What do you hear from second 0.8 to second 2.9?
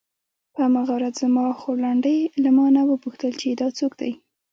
ورځ زما خورلنډې له مانه